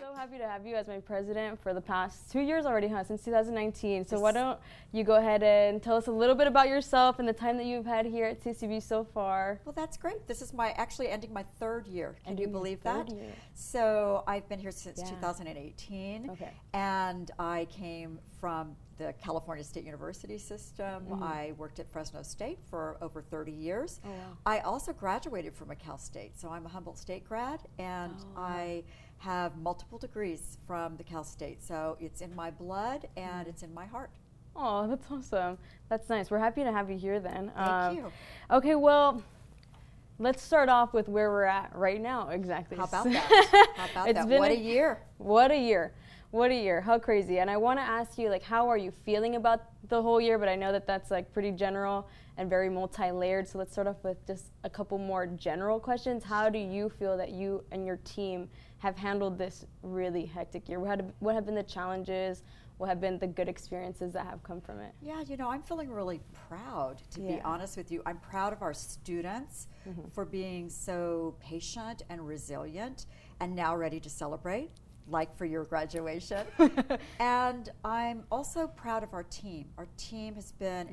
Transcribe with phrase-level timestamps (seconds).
[0.00, 3.02] so happy to have you as my president for the past two years already, huh?
[3.04, 4.04] Since 2019.
[4.06, 4.58] So why don't
[4.92, 7.66] you go ahead and tell us a little bit about yourself and the time that
[7.66, 9.60] you've had here at CSUB so far?
[9.64, 10.26] Well, that's great.
[10.26, 12.16] This is my actually ending my third year.
[12.24, 13.08] Can Ending you believe that?
[13.10, 13.32] year.
[13.54, 15.10] So I've been here since Yeah.
[15.10, 16.30] 2018.
[16.30, 16.50] Okay.
[16.74, 21.04] And I came from the California State University system.
[21.06, 21.22] Mm-hmm.
[21.22, 24.00] I worked at Fresno State for over 30 years.
[24.04, 24.14] Oh, wow.
[24.46, 28.40] I also graduated from a Cal State, so I'm a Humboldt State grad, and Oh.
[28.40, 28.84] I
[29.18, 31.62] have multiple degrees from the Cal State.
[31.62, 33.22] So it's in my blood Mm.
[33.22, 34.10] and it's in my heart.
[34.54, 35.58] Oh, that's awesome.
[35.90, 36.30] That's nice.
[36.30, 37.52] We're happy to have you here then.
[37.54, 38.12] Thank Um, you.
[38.50, 39.22] Okay, well,
[40.18, 42.28] let's start off with where we're at right now.
[42.30, 42.76] Exactly.
[42.78, 43.72] How about that?
[43.76, 44.28] How about It's that?
[44.28, 45.02] been What a- a year.
[45.18, 45.92] What a year.
[46.30, 46.80] What a year.
[46.80, 47.38] How crazy.
[47.38, 50.38] And I want to ask you, like, how are you feeling about the whole year?
[50.38, 53.48] But I know that that's, like, pretty general and very multi layered.
[53.48, 56.24] So let's start off with just a couple more general questions.
[56.24, 60.80] How do you feel that you and your team have handled this really hectic year?
[60.80, 62.42] What what have been the challenges?
[62.78, 64.92] What have been the good experiences that have come from it?
[65.00, 68.02] Yeah, you know, I'm feeling really proud, to be honest with you.
[68.04, 70.08] I'm proud of our students mm-hmm.
[70.12, 73.06] for being so patient and resilient
[73.40, 74.72] and now ready to celebrate,
[75.08, 76.46] like for your graduation.
[77.20, 79.66] and I'm also proud of our team.
[79.78, 80.88] Our team has been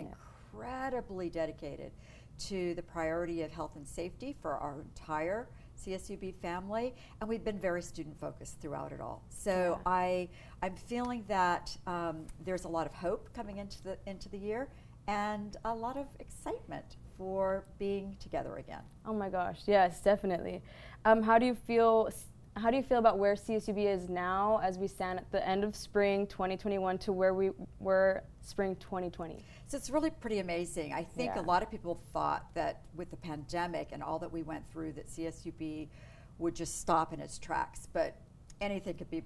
[0.54, 1.92] incredibly dedicated
[2.40, 5.48] to the priority of health and safety for our entire
[5.86, 9.24] CSUB family, and we've been very student focused throughout it all.
[9.30, 9.92] So Yeah.
[9.92, 10.30] I,
[10.62, 14.70] I'm feeling that um, there's a lot of hope coming into the into the year,
[15.08, 18.82] and a lot of excitement for being together again.
[19.06, 20.62] Oh my gosh, yes, definitely.
[21.06, 22.10] Um, how do you feel?
[22.56, 25.64] How do you feel about where CSUB is now, as we stand at the end
[25.64, 29.44] of spring 2021 to where we were spring 2020?
[29.68, 30.94] So it's really pretty amazing.
[30.94, 31.42] I think Yeah.
[31.42, 34.94] a lot of people thought that with the pandemic and all that we went through,
[34.94, 35.90] that CSUB
[36.38, 37.88] would just stop in its tracks.
[37.92, 38.16] But
[38.62, 39.24] anything could be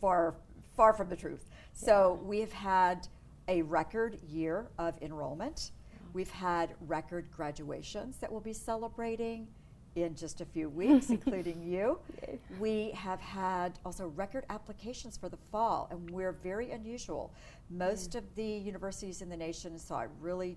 [0.00, 0.34] far,
[0.74, 1.50] far from the truth.
[1.74, 3.06] So we have had
[3.48, 5.72] a record year of enrollment.
[6.14, 9.48] We've had record graduations that we'll be celebrating
[9.96, 11.98] in just a few weeks, including you.
[12.22, 12.38] Yay.
[12.60, 17.32] We have had also record applications for the fall, and we're very unusual.
[17.70, 20.56] Most of the universities in the nation saw a really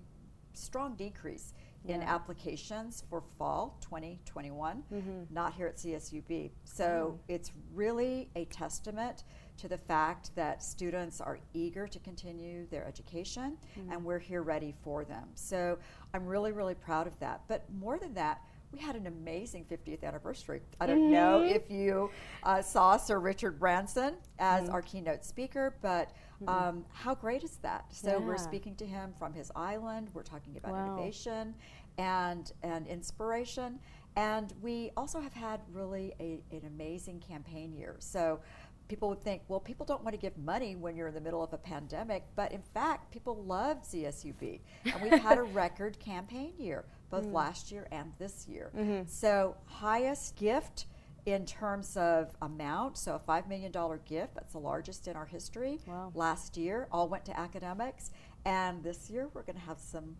[0.52, 1.54] strong decrease
[1.86, 5.10] in applications for fall 2021, Mm-hmm.
[5.34, 6.50] not here at CSUB.
[6.64, 9.24] So it's really a testament
[9.56, 13.92] to the fact that students are eager to continue their education, Mm-hmm.
[13.92, 15.28] and we're here ready for them.
[15.34, 15.78] So
[16.12, 17.40] I'm really, really proud of that.
[17.48, 18.42] But more than that,
[18.72, 20.62] we had an amazing 50th anniversary.
[20.80, 21.50] I don't know Mhm.
[21.56, 22.10] if you
[22.44, 24.72] uh, saw Sir Richard Branson as Mm-hmm.
[24.74, 26.12] our keynote speaker, but
[26.48, 27.84] um, how great is that?
[27.92, 30.08] So we're speaking to him from his island.
[30.14, 30.86] We're talking about Wow.
[30.86, 31.54] innovation
[31.98, 33.78] and and inspiration,
[34.16, 37.96] and we also have had really a, an amazing campaign year.
[37.98, 38.40] So.
[38.90, 41.44] People would think, well, people don't want to give money when you're in the middle
[41.44, 44.58] of a pandemic, but in fact, people love CSUB.
[44.84, 47.32] And we've had a record campaign year, both Mm.
[47.32, 48.72] last year and this year.
[48.76, 49.02] Mm-hmm.
[49.06, 50.86] So, highest gift
[51.24, 53.70] in terms of amount, so a $5 million
[54.04, 55.78] gift, that's the largest in our history.
[55.86, 56.10] Wow.
[56.16, 58.10] Last year, all went to academics.
[58.44, 60.16] And this year, we're going to have some.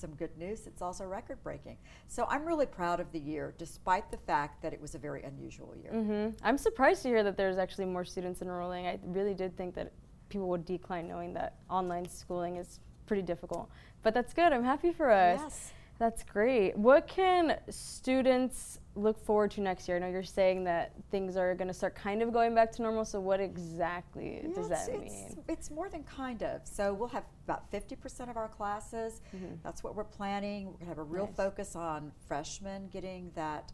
[0.00, 0.66] Some good news.
[0.66, 1.76] It's also record breaking.
[2.08, 5.22] So I'm really proud of the year, despite the fact that it was a very
[5.22, 5.92] unusual year.
[5.92, 8.86] hmm I'm surprised to hear that there's actually more students enrolling.
[8.86, 9.92] I really did think that
[10.30, 13.68] people would decline knowing that online schooling is pretty difficult.
[14.02, 14.52] But that's good.
[14.54, 15.40] I'm happy for us.
[15.42, 15.72] Yes.
[16.00, 16.78] That's great.
[16.78, 19.98] What can students look forward to next year?
[19.98, 22.82] I know you're saying that things are going to start kind of going back to
[22.82, 23.04] normal.
[23.04, 25.44] So, what exactly does that it's, mean?
[25.46, 26.62] It's more than kind of.
[26.64, 29.20] So we'll have about 50% of our classes.
[29.62, 30.68] That's what we're planning.
[30.68, 31.32] We're going to have a real Mm-hmm.
[31.32, 31.36] Nice.
[31.36, 33.70] focus on freshmen getting that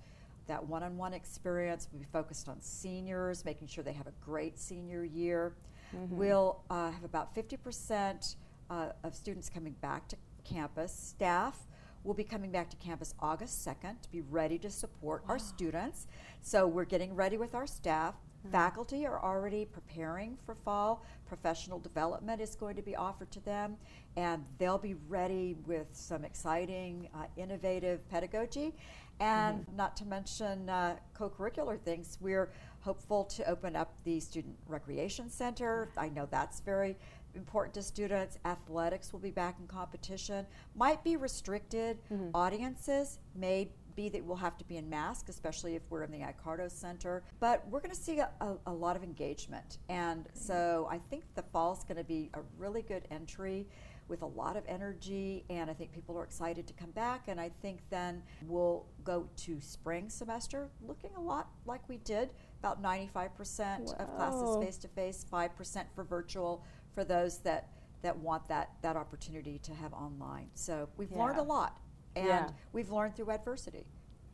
[0.49, 1.89] that one-on-one experience.
[1.93, 5.55] We'll be focused on seniors, making sure they have a great senior year.
[5.95, 6.17] Mm-hmm.
[6.17, 8.35] We'll uh, have about 50%
[8.69, 10.93] uh, of students coming back to campus.
[10.93, 11.67] Staff
[12.07, 16.07] will be coming back to campus August 2nd to be ready to support our students.
[16.41, 18.15] So we're getting ready with our staff.
[18.53, 21.05] Faculty are already preparing for fall.
[21.27, 23.77] Professional development is going to be offered to them,
[24.17, 28.73] and they'll be ready with some exciting, uh, innovative pedagogy.
[29.19, 32.51] And not to mention uh, co curricular things, we're
[32.81, 35.89] hopeful to open up the Student Recreation Center.
[35.97, 36.97] I know that's very
[37.37, 38.39] important to students.
[38.45, 40.47] Athletics will be back in competition.
[40.75, 42.31] Might be restricted mm-hmm.
[42.35, 46.23] audiences, may be that we'll have to be in mask, especially if we're in the
[46.23, 47.23] Icardo Center.
[47.41, 49.79] But we're going to see a, a, a lot of engagement.
[49.89, 50.39] And mm-hmm.
[50.39, 53.67] so I think the fall is going to be a really good entry.
[54.09, 57.25] with a lot of energy, and I think people are excited to come back.
[57.27, 62.31] And I think then we'll go to spring semester looking a lot like we did
[62.61, 66.65] about 95% of classes face to face, 5% for virtual
[66.97, 67.69] for those that,
[68.03, 70.49] that want that, that opportunity to have online.
[70.55, 71.79] So we've learned a lot,
[72.17, 72.49] and Yeah.
[72.73, 73.85] we've learned through adversity.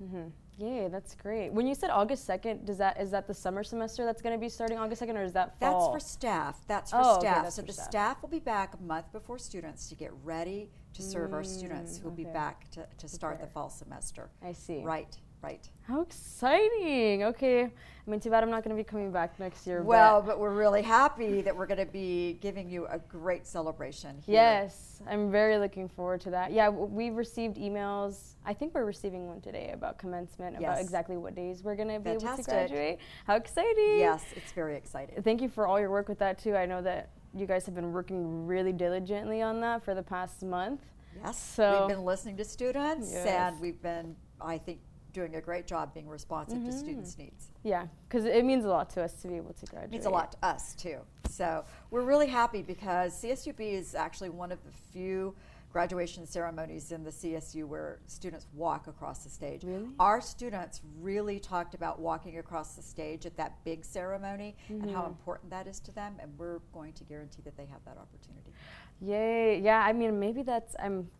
[0.01, 0.29] Mm-hmm.
[0.59, 1.53] Yay, that's great.
[1.53, 4.41] When you said August second, does that is that the summer semester that's going to
[4.41, 5.93] be starting August second, or is that fall?
[5.93, 6.61] That's for staff.
[6.69, 7.43] That's for Oh, okay, staff.
[7.43, 7.87] that's so for the staff.
[7.91, 11.99] staff will be back a month before students to get ready to serve our students
[11.99, 14.31] Mm, who will be back to, to start the fall semester.
[14.43, 14.83] I see.
[14.85, 15.69] Right, right.
[15.83, 17.25] How exciting!
[17.25, 17.71] Okay, I
[18.11, 19.83] mean, too bad I'm not going to be coming back next year.
[19.83, 23.47] Well, but but we're really happy that we're going to be giving you a great
[23.47, 24.35] celebration here.
[24.35, 26.53] yes, I'm very looking forward to that.
[26.53, 28.35] Yeah, w- we've received emails.
[28.45, 32.01] I think we're receiving one today about commencement, about exactly what days we're going to
[32.01, 32.99] be able to graduate.
[33.27, 33.99] How exciting!
[33.99, 35.23] Yes, it's very exciting.
[35.23, 36.55] Thank you for all your work with that too.
[36.57, 40.43] I know that you guys have been working really diligently on that for the past
[40.43, 40.81] month.
[41.25, 43.27] Yes, So- we've been listening to students, Yes.
[43.27, 44.81] and we've been, I think,
[45.13, 46.79] doing a great job being responsive to Mhm.
[46.79, 47.51] students' needs.
[47.63, 49.91] Yeah, because it means a lot to us to be able to graduate.
[49.91, 51.01] It means a lot to us too.
[51.29, 55.35] So we're really happy because CSUB is actually one of the few
[55.73, 59.65] graduation ceremonies in the CSU where students walk across the stage.
[59.65, 59.89] Really?
[59.99, 65.05] Our students really talked about walking across the stage at that big ceremony and how
[65.05, 65.09] Mhm.
[65.09, 68.53] important that is to them, and we're going to guarantee that they have that opportunity.
[69.01, 69.61] Yay!
[69.61, 71.11] Yeah, I mean, maybe that's I'm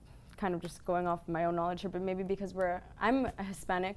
[0.43, 3.45] kind of just going off my own knowledge here, but maybe because we're I'm a
[3.45, 3.97] Hispanic,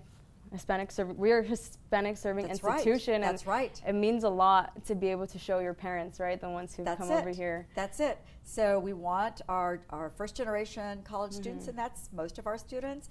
[0.52, 1.18] Hispanic serving.
[1.18, 3.22] We're a Hispanic serving That's institution, right.
[3.32, 3.82] That's right.
[3.88, 6.84] it means a lot to be able to show your parents, right, the ones who
[6.84, 7.16] That's come it.
[7.20, 7.68] over here.
[7.74, 8.20] That's it.
[8.44, 11.42] So we want our, our first generation college Mm-hmm.
[11.42, 13.10] students, and that's most of our students.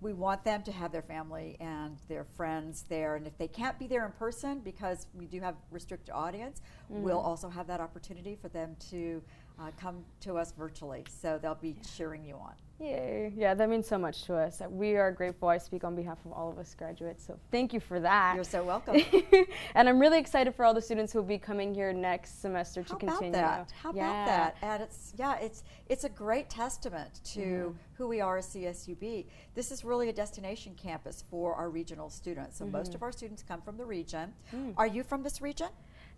[0.00, 3.16] We want them to have their family and their friends there.
[3.16, 7.18] And if they can't be there in person because we do have restricted audience, we'll
[7.18, 7.26] Mm-hmm.
[7.28, 9.22] also have that opportunity for them to
[9.58, 11.04] uh, come to us virtually.
[11.10, 12.54] So they'll be cheering you on.
[12.80, 13.30] Yay!
[13.36, 14.62] Yeah, that means so much to us.
[14.70, 15.48] We are grateful.
[15.48, 18.34] I speak on behalf of all of us graduates, so thank you for that.
[18.34, 18.96] You're so welcome.
[19.74, 22.82] and I'm really excited for all the students who will be coming here next semester
[22.82, 23.28] to How continue.
[23.38, 23.74] about that?
[23.82, 24.22] How Yeah.
[24.22, 24.56] about that?
[24.62, 27.74] And it's yeah, it's it's a great testament to Mhm.
[27.98, 29.26] who we are as CSUB.
[29.54, 32.56] This is really a destination campus for our regional students.
[32.56, 32.94] So most Mhm.
[32.94, 34.32] of our students come from the region.
[34.52, 34.72] Mm.
[34.78, 35.68] Are you from this region?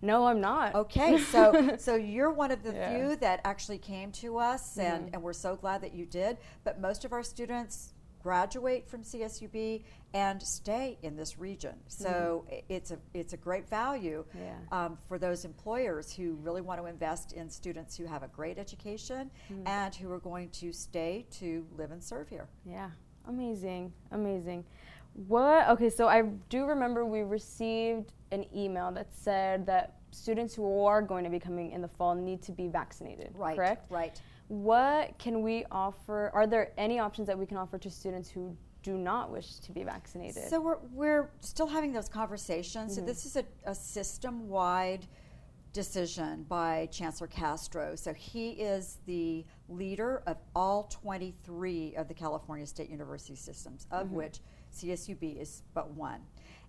[0.02, 0.74] No, I'm not.
[0.74, 2.94] Okay, so so you're one of the Yeah.
[3.08, 5.14] few that actually came to us, and, Mhm.
[5.14, 6.38] and we're so glad that you did.
[6.64, 9.84] But most of our students graduate from CSUB
[10.14, 11.74] and stay in this region.
[11.88, 14.38] So i- it's a it's a great value Mm-hmm.
[14.44, 14.58] Yeah.
[14.70, 18.58] um, for those employers who really want to invest in students who have a great
[18.58, 19.66] education Mm.
[19.68, 22.48] and who are going to stay to live and serve here.
[22.64, 22.90] Yeah,
[23.26, 24.64] amazing, amazing.
[25.14, 25.68] What?
[25.68, 31.02] Okay, so I do remember we received an email that said that students who are
[31.02, 33.32] going to be coming in the fall need to be vaccinated.
[33.34, 33.56] Right.
[33.56, 33.90] Correct.
[33.90, 34.20] Right.
[34.48, 36.30] What can we offer?
[36.34, 39.72] Are there any options that we can offer to students who do not wish to
[39.72, 40.48] be vaccinated?
[40.48, 42.94] So we're, we're still having those conversations.
[42.96, 43.06] So Mhm.
[43.06, 45.06] this is a, a system-wide
[45.72, 47.94] decision by Chancellor Castro.
[47.94, 54.08] So he is the leader of all 23 of the California State University systems, of
[54.08, 54.12] Mhm.
[54.12, 54.40] which
[54.72, 56.20] CSUB is but one.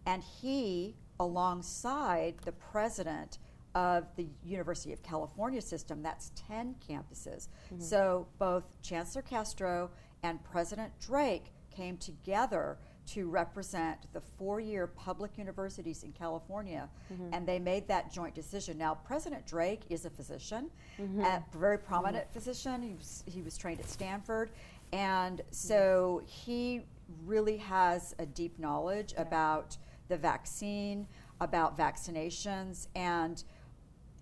[0.06, 3.40] And he, alongside the president
[3.76, 7.48] of the University of California system, that's 10 campuses.
[7.74, 7.82] Mm-hmm.
[7.82, 9.90] So both Chancellor Castro
[10.22, 17.34] and President Drake came together to represent the four year public universities in California, mm-hmm.
[17.34, 18.78] and they made that joint decision.
[18.78, 21.20] Now, President Drake is a physician, mm-hmm.
[21.20, 22.82] a very prominent physician.
[22.82, 24.52] He was, he was trained at Stanford,
[24.94, 26.84] and so he
[27.26, 31.08] really has a deep knowledge about the vaccine,
[31.40, 33.44] about vaccinations, and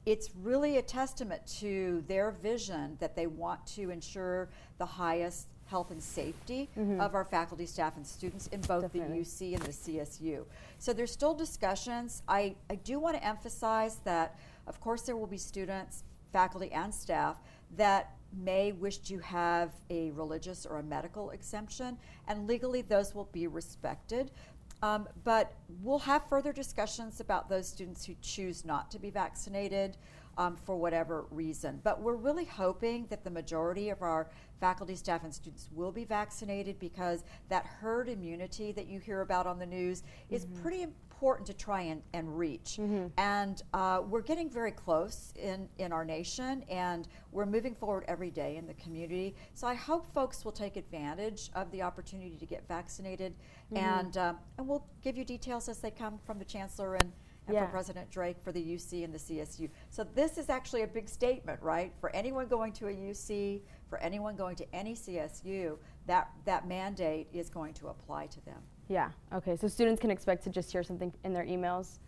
[0.06, 5.92] it's really a testament to their vision that they want to ensure the highest health
[5.92, 7.00] and safety Mhm.
[7.00, 9.10] of our faculty, staff, and students in both Definitely.
[9.10, 10.46] the UC and the CSU.
[10.80, 12.24] So there's still discussions.
[12.28, 16.94] I, I do want to emphasize that, of course, there will be students, faculty, and
[16.94, 17.38] staff
[17.78, 21.98] that may wish to have a religious or a medical exemption,
[22.28, 24.32] and legally those will be respected.
[24.84, 29.98] Um, but we'll have further discussions about those students who choose not to be vaccinated
[30.38, 31.80] um, for whatever reason.
[31.84, 36.06] But we're really hoping that the majority of our faculty, staff, and students will be
[36.06, 40.88] vaccinated because that herd immunity that you hear about on the news is pretty
[41.22, 42.78] important to try and, and reach.
[42.80, 43.12] Mhm.
[43.18, 48.32] And uh, we're getting very close in, in our nation, and we're moving forward every
[48.32, 49.36] day in the community.
[49.54, 53.36] So I hope folks will take advantage of the opportunity to get vaccinated,
[53.72, 53.78] Mhm.
[53.78, 57.13] and uh, and we'll give you details as they come from the chancellor and, and
[57.48, 57.66] and Yeah.
[57.66, 59.68] for President Drake for the UC and the CSU.
[59.90, 61.92] So this is actually a big statement, right?
[62.00, 67.28] For anyone going to a UC, for anyone going to any CSU, that, that mandate
[67.34, 68.62] is going to apply to them.
[68.88, 69.10] Yeah.
[69.34, 69.56] Okay.
[69.56, 72.00] So students can expect to just hear something in their emails.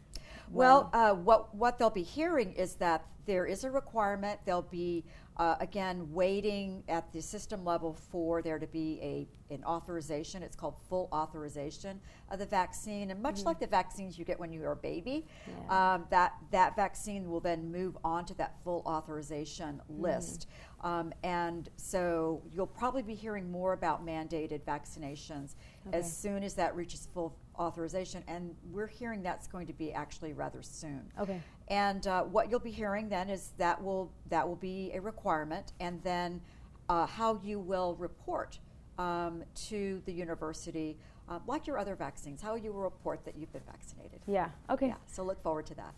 [0.52, 4.40] Well, uh, what, what they'll be hearing is that there is a requirement.
[4.46, 5.06] They'll be,
[5.38, 10.44] uh, again, waiting at the system level for there to be a, an authorization.
[10.44, 13.12] It's called full authorization of the vaccine.
[13.12, 15.94] And much like the vaccines you get when you're a baby, Yeah.
[15.94, 20.48] um, that, that vaccine will then move on to that full authorization list.
[20.84, 25.56] Um, and so you'll probably be hearing more about mandated vaccinations
[25.88, 25.98] Okay.
[25.98, 28.24] as soon as that reaches full authorization.
[28.28, 31.04] And we're hearing that's going to be actually rather soon.
[31.20, 31.42] Okay.
[31.70, 35.72] And uh, what you'll be hearing then is that will that will be a requirement,
[35.80, 36.42] and then
[36.90, 38.60] uh, how you will report
[38.98, 40.98] um, to the university,
[41.30, 44.20] uh, like your other vaccines, how you will report that you've been vaccinated.
[44.28, 44.50] Yeah.
[44.70, 44.88] Okay.
[44.88, 45.94] Yeah, so look forward to that.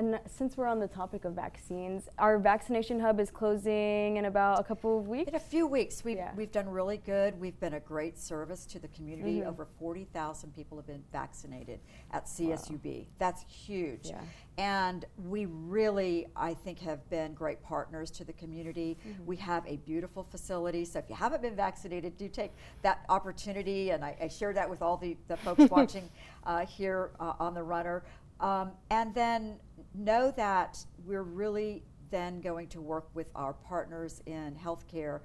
[0.00, 4.58] And since we're on the topic of vaccines, our vaccination hub is closing in about
[4.58, 5.28] a couple of weeks.
[5.28, 6.32] In a few weeks, we've, Yeah.
[6.34, 7.38] we've done really good.
[7.38, 9.40] We've been a great service to the community.
[9.40, 9.48] Mhm.
[9.48, 11.80] Over 40,000 people have been vaccinated
[12.12, 13.08] at CSUB.
[13.18, 14.06] That's huge.
[14.08, 14.22] Yeah.
[14.56, 18.96] And we really, I think, have been great partners to the community.
[19.06, 19.26] Mm-hmm.
[19.26, 20.86] We have a beautiful facility.
[20.86, 23.90] So if you haven't been vaccinated, do take that opportunity.
[23.90, 26.08] And I, I share that with all the, the folks watching
[26.44, 28.02] uh, here uh, on the runner.
[28.40, 29.56] Um, and then
[29.94, 35.20] know that we're really then going to work with our partners in healthcare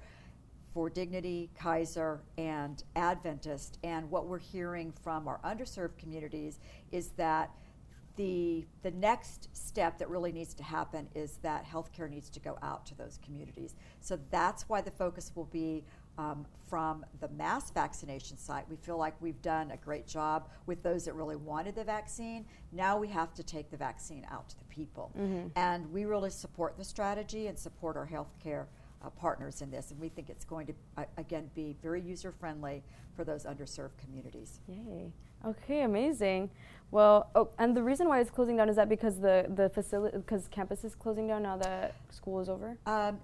[0.72, 3.78] for Dignity, Kaiser, and Adventist.
[3.82, 6.60] And what we're hearing from our underserved communities
[6.92, 7.50] is that
[8.16, 12.58] the, the next step that really needs to happen is that healthcare needs to go
[12.62, 13.74] out to those communities.
[14.00, 15.84] So that's why the focus will be
[16.18, 18.68] um, from the mass vaccination site.
[18.68, 22.44] We feel like we've done a great job with those that really wanted the vaccine.
[22.72, 25.12] Now we have to take the vaccine out to the people.
[25.54, 28.66] And we really support the strategy and support our healthcare
[29.04, 29.90] uh, partners in this.
[29.90, 32.82] And we think it's going to, uh, again, be very user friendly
[33.14, 34.60] for those underserved communities.
[34.68, 35.12] Yay.
[35.44, 36.50] Okay, amazing.
[36.90, 40.16] Well, oh, and the reason why it's closing down is that because the the facility
[40.16, 42.78] because campus is closing down now that school is over.
[42.86, 43.18] Um,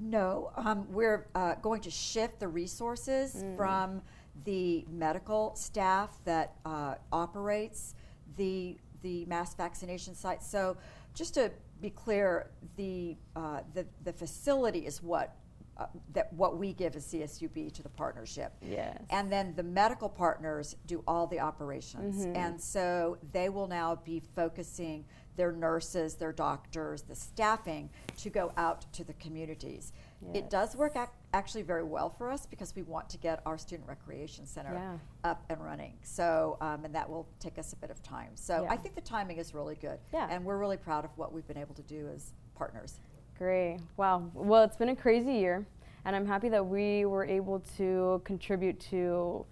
[0.00, 4.02] no, um, we're uh, going to shift the resources from
[4.44, 7.94] the medical staff that uh, operates
[8.36, 10.42] the the mass vaccination site.
[10.42, 10.76] So,
[11.14, 11.50] just to
[11.80, 15.36] be clear, the uh, the the facility is what.
[15.78, 15.84] Uh,
[16.14, 18.50] that what we give as CSUB to the partnership.
[18.66, 18.96] Yes.
[19.10, 22.24] And then the medical partners do all the operations.
[22.24, 22.34] Mhm.
[22.34, 25.04] And so they will now be focusing
[25.36, 29.92] their nurses, their doctors, the staffing to go out to the communities.
[30.22, 30.36] Yes.
[30.36, 33.58] It does work ac- actually very well for us because we want to get our
[33.58, 34.96] student recreation center Yeah.
[35.30, 35.92] up and running.
[36.02, 38.30] So, um, and that will take us a bit of time.
[38.34, 38.72] So Yeah.
[38.72, 40.00] I think the timing is really good.
[40.12, 40.26] Yeah.
[40.30, 42.98] And we're really proud of what we've been able to do as partners.
[43.36, 43.78] Great.
[43.98, 44.30] Wow.
[44.32, 45.66] Well, it's been a crazy year,
[46.06, 49.44] and I'm happy that we were able to contribute to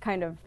[0.00, 0.38] kind of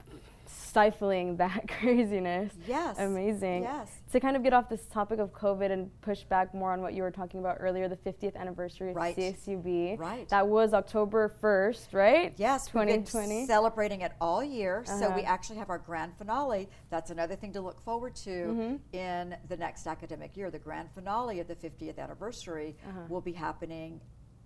[0.50, 2.53] stifling that craziness.
[2.68, 2.98] Yes.
[3.00, 3.63] Amazing.
[3.63, 3.89] Yes.
[4.12, 6.94] To kind of get off this topic of COVID and push back more on what
[6.94, 9.15] you were talking about earlier, the 50th anniversary of Right.
[9.15, 9.98] CSUB.
[10.00, 10.27] Right.
[10.29, 12.34] That was October 1st, right?
[12.38, 13.46] Yes, we've been 2020.
[13.46, 14.84] celebrating it all year.
[14.86, 15.22] So we Uh-huh.
[15.25, 16.70] actually have our grand finale.
[16.89, 18.79] That's another thing to look forward to Mhm.
[18.94, 20.50] in the next academic year.
[20.50, 23.01] The grand finale of the 50th anniversary Uh-huh.
[23.10, 24.01] will be happening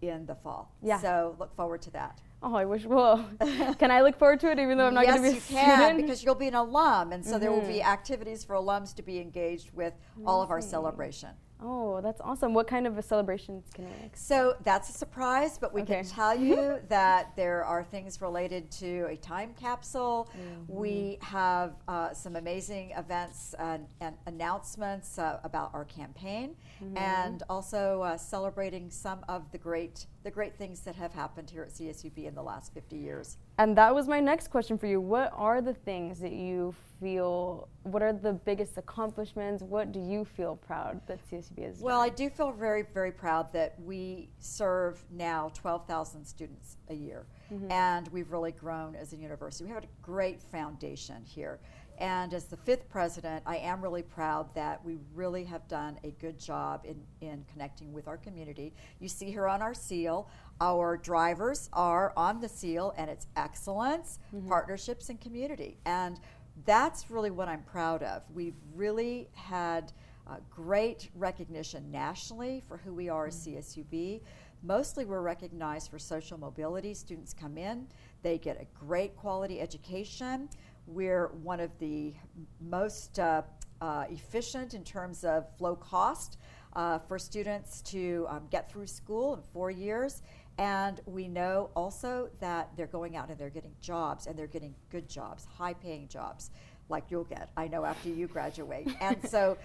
[0.10, 0.72] in the fall.
[0.82, 1.00] Yeah.
[1.00, 2.22] So look forward to that.
[2.42, 2.86] Oh, I wish.
[2.86, 3.26] Well,
[3.80, 5.60] can I look forward to it even though I'm not yes, going to be a
[5.62, 7.86] you can because you'll be an alum, and so there will be Mhm.
[7.86, 9.94] activities for alums to be engaged with
[10.26, 11.30] all of our celebration.
[11.64, 12.54] Oh, that's awesome.
[12.54, 14.18] What kind of a celebrations can we expect?
[14.20, 19.08] So that's a surprise, but we can tell you that there are things related to
[19.10, 20.30] a time capsule.
[20.38, 20.74] Mm-hmm.
[20.74, 26.98] We have uh, some amazing events and, and announcements uh, about our campaign, Mm-hmm.
[26.98, 31.64] and also uh, celebrating some of the great the great things that have happened here
[31.64, 33.38] at CSUB in the last 50 years.
[33.60, 35.00] And that was my next question for you.
[35.00, 39.62] What are the things that you feel, what are the biggest accomplishments?
[39.62, 43.54] What do you feel proud that CSUB has Well, I do feel very, very proud
[43.54, 47.26] that we serve now 12,000 students a year.
[47.54, 47.72] Mm-hmm.
[47.72, 49.66] And we've really grown as a university.
[49.66, 51.60] We have a great foundation here.
[52.04, 56.12] And as the fifth president, I am really proud that we really have done a
[56.20, 58.74] good job in, in connecting with our community.
[59.00, 60.28] You see here on our seal,
[60.60, 64.20] our drivers are on the seal, and it's excellence,
[64.50, 65.78] partnerships, and community.
[65.86, 66.20] And
[66.66, 68.24] that's really what I'm proud of.
[68.34, 69.94] We've really had
[70.28, 74.20] uh, great recognition nationally for who we are as CSUB.
[74.62, 76.94] Mostly, we're recognized for social mobility.
[76.94, 77.88] Students come in,
[78.24, 80.50] they get a great quality education.
[80.86, 82.14] We're one of the
[82.60, 83.44] most uh,
[83.82, 86.38] uh, efficient in terms of low cost
[86.74, 90.22] uh, for students to um, get through school in four years.
[90.58, 94.76] And we know also that they're going out and they're getting jobs and they're getting
[94.90, 96.52] good jobs, high paying jobs,
[96.90, 98.88] like you'll get, I know, after you graduate.
[99.02, 99.58] and so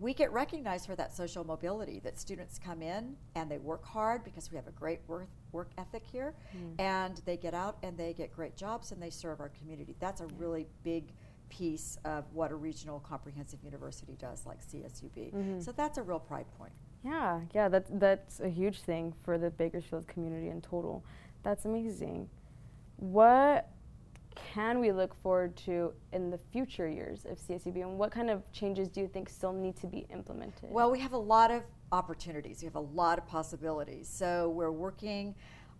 [0.00, 4.22] we get recognized for that social mobility that students come in and they work hard
[4.24, 6.80] because we have a great work, work ethic here mm.
[6.80, 10.20] and they get out and they get great jobs and they serve our community that's
[10.20, 10.30] a yeah.
[10.38, 11.12] really big
[11.48, 15.60] piece of what a regional comprehensive university does like csub mm-hmm.
[15.60, 19.50] so that's a real pride point yeah yeah that's that's a huge thing for the
[19.50, 21.02] bakersfield community in total
[21.42, 22.28] that's amazing
[22.96, 23.70] what
[24.52, 28.50] can we look forward to in the future years of CSUB, and what kind of
[28.52, 30.70] changes do you think still need to be implemented?
[30.70, 32.62] Well, we have a lot of opportunities.
[32.62, 34.08] We have a lot of possibilities.
[34.08, 35.34] So we're working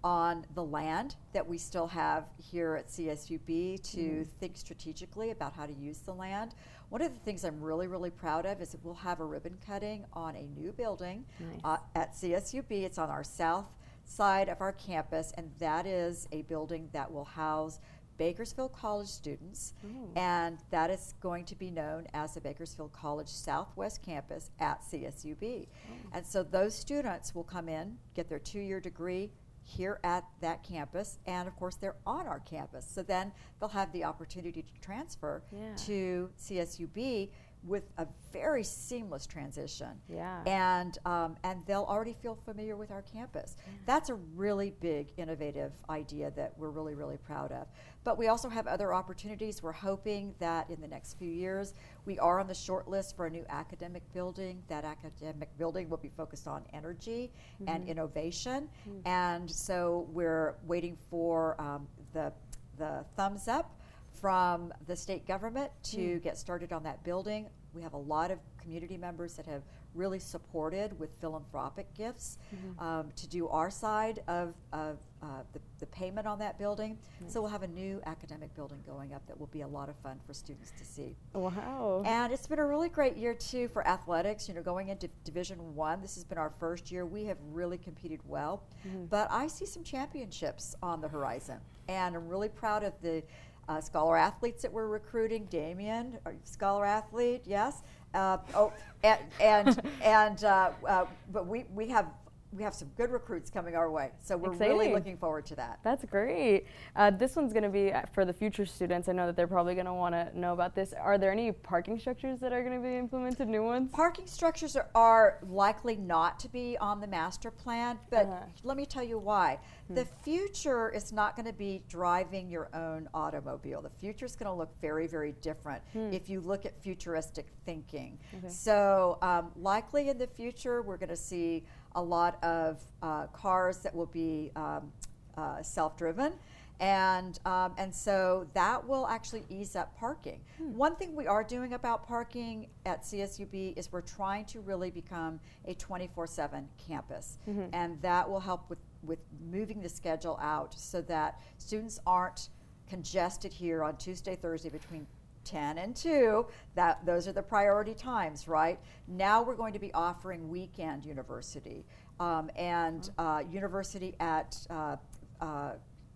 [0.05, 4.23] on the land that we still have here at CSUB to mm-hmm.
[4.39, 6.55] think strategically about how to use the land.
[6.89, 9.57] One of the things I'm really, really proud of is that we'll have a ribbon
[9.67, 11.61] cutting on a new building nice.
[11.65, 12.71] uh, at CSUB.
[12.71, 13.67] It's on our south
[14.05, 17.81] side of our campus, and that is a building that will house
[18.19, 20.11] Bakersfield College students, Ooh.
[20.17, 25.67] and that is going to be known as the Bakersfield College Southwest Campus at CSUB.
[25.69, 26.11] Oh.
[26.13, 29.31] And so those students will come in, get their two year degree
[29.63, 32.87] here at that campus, and of course, they're on our campus.
[32.91, 35.75] So then they'll have the opportunity to transfer yeah.
[35.87, 37.29] to CSUB
[37.65, 39.89] with a very seamless transition.
[40.09, 40.43] Yeah.
[40.47, 43.57] And um, and they'll already feel familiar with our campus.
[43.59, 43.73] Yeah.
[43.87, 47.67] That's a really big, innovative idea that we're really, really proud of.
[48.05, 49.63] But we also have other opportunities.
[49.63, 51.75] We're hoping that in the next few years,
[52.07, 54.63] we are on the short list for a new academic building.
[54.69, 57.75] That academic building will be focused on energy mm-hmm.
[57.75, 58.69] and innovation.
[58.89, 59.09] Mm-hmm.
[59.09, 62.33] And so we're waiting for um, the
[62.79, 63.78] the thumbs up
[64.21, 66.23] from the state government to mm.
[66.23, 67.49] get started on that building.
[67.75, 69.63] We have a lot of community members that have
[69.95, 72.85] really supported with philanthropic gifts mm-hmm.
[72.85, 76.97] um, to do our side of, of uh, the, the, payment on that building.
[76.97, 77.29] Mm-hmm.
[77.29, 79.97] So we'll have a new academic building going up that will be a lot of
[79.97, 81.17] fun for students to see.
[81.33, 82.03] Wow!
[82.07, 84.49] And it's been a really great year too for athletics.
[84.49, 87.05] You know, going into Division One, this has been our first year.
[87.05, 89.07] We have really competed well, mm-hmm.
[89.07, 93.23] but I see some championships on the horizon, and I'm really proud of the
[93.69, 95.45] uh, scholar athletes that we're recruiting.
[95.47, 97.83] Damien, scholar athlete, yes.
[98.15, 98.73] Uh, oh,
[99.05, 102.07] and and, and uh, uh, but we we have
[102.53, 104.11] we have some good recruits coming our way.
[104.23, 104.79] So we're Exciting.
[104.79, 105.81] really looking forward to that.
[105.83, 106.67] That's great.
[106.97, 109.09] Uh, this one's going to be uh, for the future students.
[109.09, 110.95] I know that they're probably going to want to know about this.
[110.95, 113.91] Are there any parking structures that are going to be implemented, new ones?
[113.93, 118.37] Parking structures are, are likely not to be on the master plan, but uh-huh.
[118.63, 119.59] let me tell you why.
[119.89, 119.95] Hmm.
[119.95, 123.83] The future is not going to be driving your own automobile.
[123.83, 126.13] The future is going to look very, very different hmm.
[126.13, 128.19] if you look at futuristic thinking.
[128.39, 128.49] Okay.
[128.49, 131.65] So, um, likely in the future, we're going to see
[131.99, 134.93] a lot of uh, cars that will be um,
[135.37, 136.33] uh, self-driven.
[136.81, 140.41] And, um, and so that will actually ease up parking.
[140.59, 140.77] Hmm.
[140.77, 145.41] One thing we are doing about parking at CSUB is we're trying to really become
[145.65, 147.39] a 24 7 campus.
[147.49, 147.71] Mm-hmm.
[147.73, 149.19] And that will help with, with
[149.51, 152.51] moving the schedule out so that students aren't
[152.89, 155.05] congested here on Tuesday, Thursday between
[155.49, 158.79] 10 and 2 that those are the priority times right?
[159.07, 161.85] Now we're going to be offering weekend university
[162.21, 164.97] um, and uh, university at uh,
[165.41, 165.73] uh,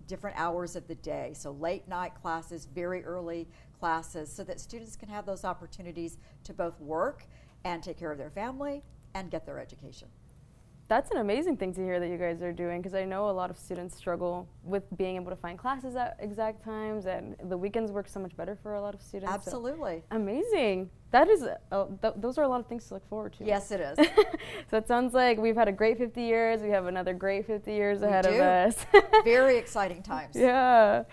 [0.06, 1.32] different hours of the day.
[1.34, 6.52] So late night classes very early classes so that students can have those opportunities to
[6.52, 7.24] both work
[7.64, 8.82] and take care of their family
[9.14, 10.08] and get their education
[10.88, 13.32] that's an amazing thing to hear that you guys are doing because I know a
[13.32, 17.56] lot of students struggle with being able to find classes at exact times, and the
[17.56, 19.32] weekends work so much better for a lot of students.
[19.32, 20.02] Absolutely.
[20.10, 20.90] So amazing.
[21.12, 23.44] That is, uh, th- those are a lot of things to look forward to.
[23.44, 23.98] Yes, it is.
[24.70, 26.62] so it sounds like we've had a great 50 years.
[26.62, 28.30] We have another great 50 years we ahead do.
[28.30, 28.86] of us.
[29.24, 30.34] Very exciting times.
[30.34, 31.04] Yeah.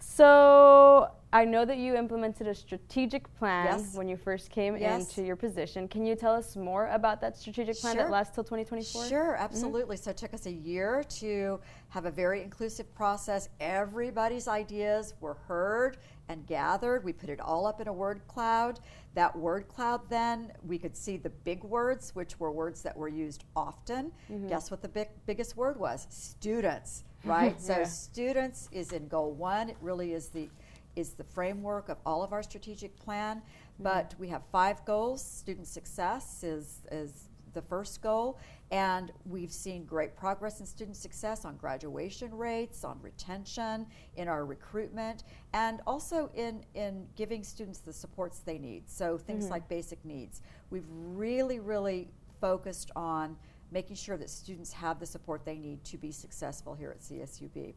[0.00, 3.94] So I know that you implemented a strategic plan yes.
[3.94, 5.08] when you first came yes.
[5.08, 5.86] into your position.
[5.86, 8.04] Can you tell us more about that strategic plan sure.
[8.04, 9.06] that lasts till 2024?
[9.06, 9.42] Sure, mm-hmm.
[9.42, 9.96] absolutely.
[9.96, 10.04] Mm-hmm.
[10.04, 13.48] So it took us a year to have a very inclusive process.
[13.60, 17.04] Everybody's ideas were heard and gathered.
[17.04, 18.80] We put it all up in a word cloud.
[19.14, 23.08] That word cloud, then, we could see the big words, which were words that were
[23.08, 24.12] used often.
[24.30, 24.48] Mm-hmm.
[24.48, 26.06] Guess what the big, biggest word was?
[26.10, 27.56] Students, right?
[27.66, 27.84] yeah.
[27.84, 29.70] So, students is in goal one.
[29.70, 30.48] It really is the
[30.96, 33.38] is the framework of all of our strategic plan.
[33.38, 33.82] Mm-hmm.
[33.82, 35.24] But we have five goals.
[35.24, 38.38] Student success is, is the first goal,
[38.70, 43.86] and we've seen great progress in student success on graduation rates, on retention,
[44.16, 48.88] in our recruitment, and also in, in giving students the supports they need.
[48.90, 49.50] So things Mhm.
[49.50, 50.42] like basic needs.
[50.70, 52.08] We've really, really
[52.40, 53.36] focused on
[53.70, 57.74] making sure that students have the support they need to be successful here at CSUB.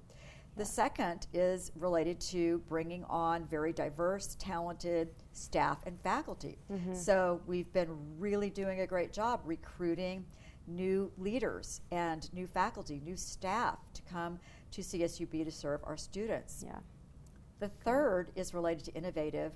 [0.57, 6.57] The second is related to bringing on very diverse, talented staff and faculty.
[6.71, 6.95] Mhm.
[6.95, 10.25] So we've been really doing a great job recruiting
[10.65, 14.39] new leaders and new faculty, new staff to come
[14.71, 16.63] to CSUB to serve our students.
[16.63, 16.79] Yeah.
[17.59, 19.53] The third is related to innovative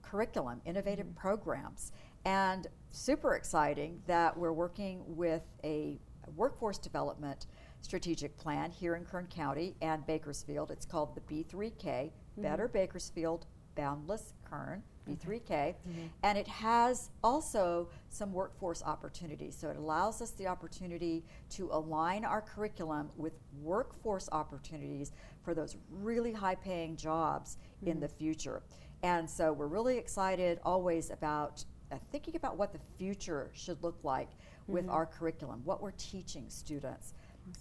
[0.00, 1.18] curriculum, innovative Mm-hmm.
[1.20, 1.92] programs.
[2.24, 6.00] And super exciting that we're working with a
[6.34, 7.46] workforce development
[7.80, 10.70] strategic plan here in Kern County and Bakersfield.
[10.70, 12.42] It's called the B3K, Mm-hmm.
[12.42, 15.48] Better Bakersfield, Boundless Kern, B3K.
[15.48, 16.06] Mm-hmm.
[16.22, 19.56] And it has also some workforce opportunities.
[19.56, 25.12] So it allows us the opportunity to align our curriculum with workforce opportunities
[25.42, 28.62] for those really high paying jobs in the future.
[29.02, 33.98] And so we're really excited always about uh, thinking about what the future should look
[34.02, 34.28] like
[34.66, 37.14] with our curriculum, what we're teaching students.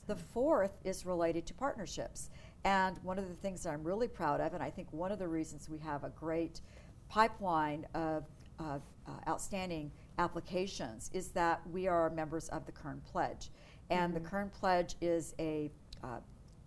[0.07, 2.29] The fourth is related to partnerships.
[2.63, 5.19] And one of the things that I'm really proud of, and I think one of
[5.19, 6.61] the reasons we have a great
[7.07, 8.25] pipeline of,
[8.59, 13.49] of uh, outstanding applications, is that we are members of the Kern Pledge.
[13.89, 15.71] And the Kern Pledge is a
[16.03, 16.17] uh,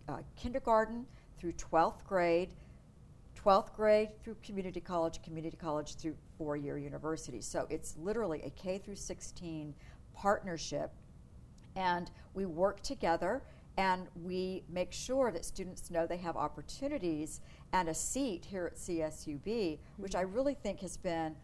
[0.08, 1.06] uh, kindergarten
[1.38, 2.50] through 12th grade
[3.44, 7.40] 12th grade through community college, community college through four year university.
[7.40, 9.74] So it's literally a K through 16
[10.14, 10.92] partnership.
[11.76, 13.42] And we work together
[13.76, 17.40] and we make sure that students know they have opportunities
[17.72, 21.34] and a seat here at CSUB, which I really think has been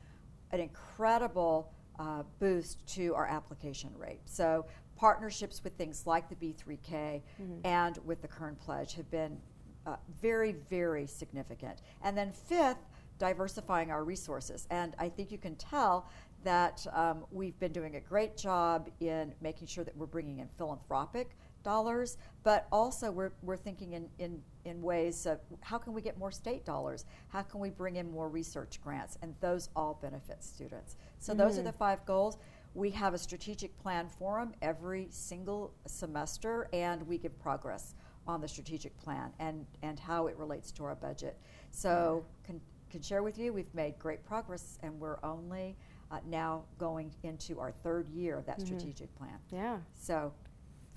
[0.50, 4.20] an incredible uh, boost to our application rate.
[4.26, 7.22] So partnerships with things like the B3K
[7.64, 9.38] and with the Kern Pledge have been
[9.86, 11.80] uh, very, very significant.
[12.02, 12.76] And then fifth,
[13.18, 14.66] diversifying our resources.
[14.70, 16.08] And I think you can tell
[16.44, 20.48] that um, we've been doing a great job in making sure that we're bringing in
[20.56, 26.00] philanthropic dollars, but also we're, we're thinking in, in, in ways of how can we
[26.00, 27.04] get more state dollars?
[27.28, 29.18] How can we bring in more research grants?
[29.22, 30.96] And those all benefit students.
[31.18, 32.38] So those are the five goals.
[32.74, 37.94] We have a strategic plan forum every single semester, and we give progress
[38.26, 41.36] on the strategic plan and, and how it relates to our budget.
[41.70, 45.76] So, can, can share with you, we've made great progress, and we're only
[46.10, 49.38] uh, now going into our third year of that strategic plan.
[49.50, 49.78] Yeah.
[49.94, 50.32] So,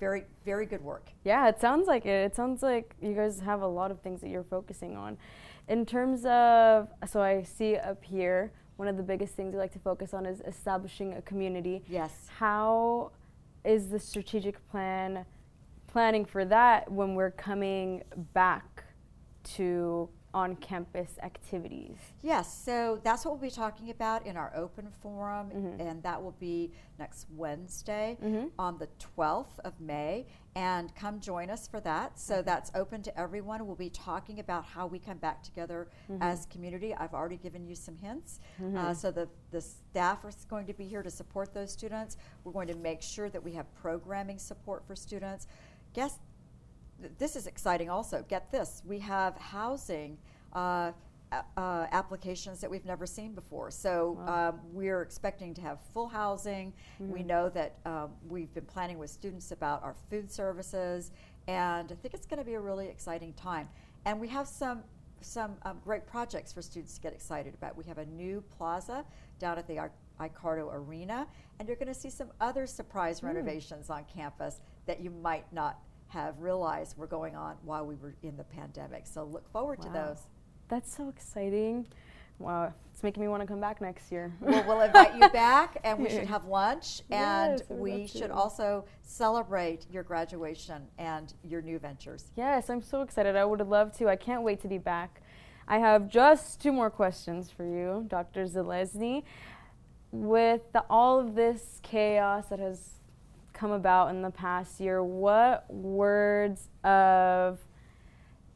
[0.00, 1.10] very, very good work.
[1.24, 2.32] Yeah, it sounds like it.
[2.32, 5.16] It sounds like you guys have a lot of things that you're focusing on.
[5.68, 9.72] In terms of, so I see up here, one of the biggest things we like
[9.74, 11.84] to focus on is establishing a community.
[11.88, 12.12] Yes.
[12.36, 13.12] How
[13.64, 15.24] is the strategic plan
[15.86, 18.02] planning for that when we're coming
[18.34, 18.84] back
[19.44, 21.96] to on campus activities?
[22.22, 25.80] Yes, so that's what we'll be talking about in our open forum, Mhm.
[25.80, 28.50] and that will be next Wednesday Mhm.
[28.58, 30.26] on the 12th of May.
[30.54, 32.18] And come join us for that.
[32.18, 33.66] So that's open to everyone.
[33.66, 35.88] We'll be talking about how we come back together
[36.20, 36.94] as community.
[36.94, 38.38] I've already given you some hints.
[38.76, 42.18] Uh, so the, the staff is going to be here to support those students.
[42.44, 45.46] We're going to make sure that we have programming support for students.
[45.94, 46.18] Guess
[47.18, 48.24] this is exciting also.
[48.28, 50.18] Get this, we have housing
[50.52, 50.92] uh,
[51.56, 53.70] uh, applications that we've never seen before.
[53.70, 56.72] So um, we're expecting to have full housing.
[56.98, 61.10] We know that um, we've been planning with students about our food services,
[61.48, 63.68] and I think it's going to be a really exciting time.
[64.04, 64.82] And we have some
[65.20, 67.76] some um, great projects for students to get excited about.
[67.76, 69.04] We have a new plaza
[69.38, 73.88] down at the Ar- Icardo Arena, and you're going to see some other surprise renovations
[73.88, 75.78] on campus that you might not
[76.12, 79.06] have realized were going on while we were in the pandemic.
[79.06, 80.18] So look forward to those.
[80.68, 81.86] That's so exciting.
[82.38, 84.34] Wow, it's making me want to come back next year.
[84.40, 88.34] Well, we'll invite you back, and we should have lunch, and Yes, we should to.
[88.34, 92.30] also celebrate your graduation and your new ventures.
[92.36, 93.36] Yes, I'm so excited.
[93.36, 94.08] I would love to.
[94.08, 95.22] I can't wait to be back.
[95.68, 98.44] I have just two more questions for you, Dr.
[98.44, 99.22] Zelezny.
[100.10, 102.98] With the, all of this chaos that has
[103.62, 107.60] come about in the past year, what words of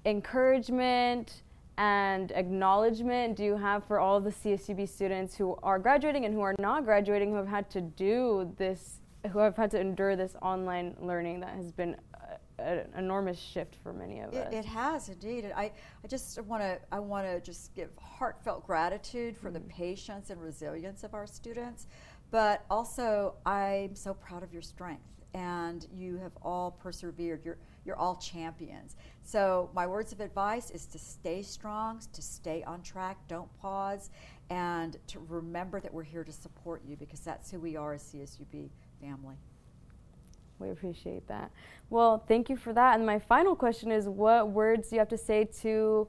[0.05, 1.43] encouragement
[1.79, 6.41] and acknowledgement do you have for all the CSUB students who are graduating and who
[6.41, 8.99] are not graduating, who have had to do this,
[9.33, 11.95] who have had to endure this online learning that has been
[12.59, 14.55] a, an enormous shift for many of It, us?
[14.55, 15.45] it has indeed.
[15.45, 15.71] And I,
[16.03, 19.69] I just want to I want to just give heartfelt gratitude for the mm.
[19.69, 21.87] patience and resilience of our students,
[22.31, 25.03] but also I'm so proud of your strength
[25.37, 27.45] and you have all persevered.
[27.45, 28.97] You're, you're all champions.
[29.23, 34.11] So, my words of advice is to stay strong, to stay on track, don't pause,
[34.49, 38.03] and to remember that we're here to support you because that's who we are as
[38.03, 39.37] CSUB family.
[40.59, 41.51] We appreciate that.
[41.91, 42.97] Well, thank you for that.
[42.97, 46.09] And my final question is what words do you have to say to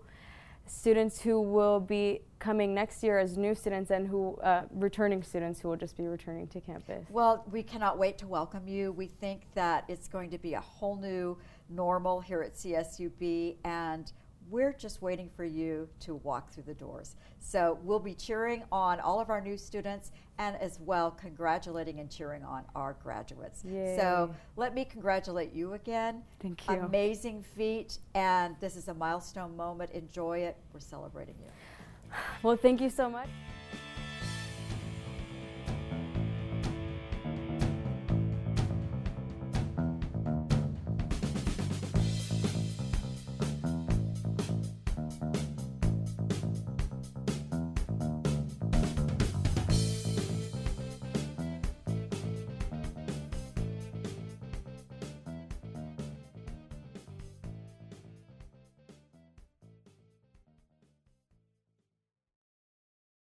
[0.68, 5.60] students who will be coming next year as new students and who uh, returning students
[5.60, 7.06] who will just be returning to campus?
[7.10, 8.92] Well, we cannot wait to welcome you.
[8.92, 11.38] We think that it's going to be a whole new
[11.70, 14.12] normal here at CSUB and
[14.50, 17.16] we're just waiting for you to walk through the doors.
[17.40, 22.10] So we'll be cheering on all of our new students and as well congratulating and
[22.10, 23.64] cheering on our graduates.
[23.66, 23.98] Yay.
[23.98, 26.22] So let me congratulate you again.
[26.40, 26.76] Thank you.
[26.76, 29.92] Amazing feat, and this is a milestone moment.
[29.92, 30.58] Enjoy it.
[30.74, 31.50] We're celebrating you.
[32.44, 33.30] Well, thank you so much.